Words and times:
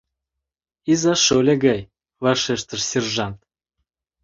—Иза-шольо 0.91 1.55
гай!— 1.65 1.81
вашештыш 2.23 2.81
сержант. 2.89 3.39